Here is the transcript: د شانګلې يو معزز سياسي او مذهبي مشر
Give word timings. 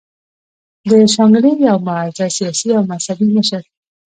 د 0.89 0.91
شانګلې 1.13 1.51
يو 1.67 1.77
معزز 1.87 2.31
سياسي 2.37 2.69
او 2.77 2.83
مذهبي 2.91 3.27
مشر 3.35 3.63